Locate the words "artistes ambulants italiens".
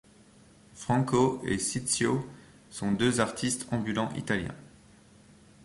3.19-4.55